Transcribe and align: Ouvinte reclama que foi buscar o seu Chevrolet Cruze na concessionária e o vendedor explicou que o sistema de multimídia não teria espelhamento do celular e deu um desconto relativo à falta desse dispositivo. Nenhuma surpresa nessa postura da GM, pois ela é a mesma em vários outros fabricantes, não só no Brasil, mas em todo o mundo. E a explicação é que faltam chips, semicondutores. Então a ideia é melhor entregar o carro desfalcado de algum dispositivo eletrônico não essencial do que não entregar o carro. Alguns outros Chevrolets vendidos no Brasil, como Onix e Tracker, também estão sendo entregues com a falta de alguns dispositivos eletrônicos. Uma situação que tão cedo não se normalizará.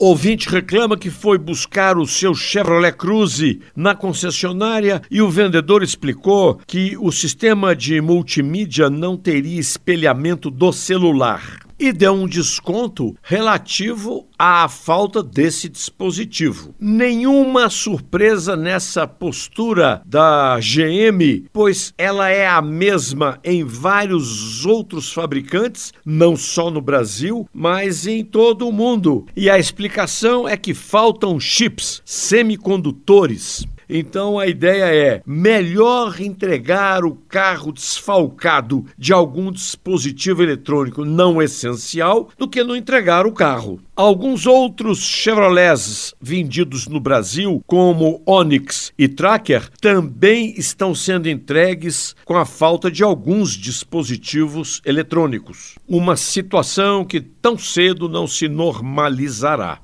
Ouvinte 0.00 0.48
reclama 0.48 0.96
que 0.96 1.10
foi 1.10 1.36
buscar 1.36 1.98
o 1.98 2.06
seu 2.06 2.32
Chevrolet 2.32 2.92
Cruze 2.92 3.60
na 3.74 3.96
concessionária 3.96 5.02
e 5.10 5.20
o 5.20 5.28
vendedor 5.28 5.82
explicou 5.82 6.60
que 6.68 6.96
o 7.00 7.10
sistema 7.10 7.74
de 7.74 8.00
multimídia 8.00 8.88
não 8.88 9.16
teria 9.16 9.58
espelhamento 9.58 10.52
do 10.52 10.72
celular 10.72 11.67
e 11.78 11.92
deu 11.92 12.12
um 12.12 12.26
desconto 12.26 13.14
relativo 13.22 14.26
à 14.38 14.68
falta 14.68 15.22
desse 15.22 15.68
dispositivo. 15.68 16.74
Nenhuma 16.78 17.70
surpresa 17.70 18.56
nessa 18.56 19.06
postura 19.06 20.02
da 20.04 20.58
GM, 20.58 21.48
pois 21.52 21.94
ela 21.96 22.28
é 22.28 22.48
a 22.48 22.60
mesma 22.60 23.38
em 23.44 23.64
vários 23.64 24.66
outros 24.66 25.12
fabricantes, 25.12 25.92
não 26.04 26.36
só 26.36 26.70
no 26.70 26.80
Brasil, 26.80 27.48
mas 27.52 28.06
em 28.06 28.24
todo 28.24 28.68
o 28.68 28.72
mundo. 28.72 29.26
E 29.36 29.48
a 29.48 29.58
explicação 29.58 30.48
é 30.48 30.56
que 30.56 30.74
faltam 30.74 31.38
chips, 31.38 32.02
semicondutores. 32.04 33.66
Então 33.88 34.38
a 34.38 34.46
ideia 34.46 34.84
é 34.94 35.22
melhor 35.26 36.20
entregar 36.20 37.04
o 37.04 37.14
carro 37.14 37.72
desfalcado 37.72 38.84
de 38.98 39.12
algum 39.12 39.50
dispositivo 39.50 40.42
eletrônico 40.42 41.04
não 41.04 41.40
essencial 41.40 42.28
do 42.36 42.48
que 42.48 42.62
não 42.62 42.76
entregar 42.76 43.26
o 43.26 43.32
carro. 43.32 43.80
Alguns 43.96 44.46
outros 44.46 45.00
Chevrolets 45.00 46.14
vendidos 46.20 46.86
no 46.86 47.00
Brasil, 47.00 47.62
como 47.66 48.22
Onix 48.24 48.92
e 48.96 49.08
Tracker, 49.08 49.68
também 49.80 50.54
estão 50.56 50.94
sendo 50.94 51.28
entregues 51.28 52.14
com 52.24 52.36
a 52.36 52.44
falta 52.44 52.90
de 52.90 53.02
alguns 53.02 53.54
dispositivos 53.54 54.80
eletrônicos. 54.84 55.74
Uma 55.88 56.16
situação 56.16 57.04
que 57.04 57.20
tão 57.20 57.58
cedo 57.58 58.08
não 58.08 58.26
se 58.26 58.48
normalizará. 58.48 59.80